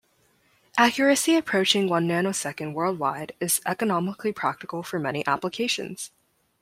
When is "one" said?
1.87-2.07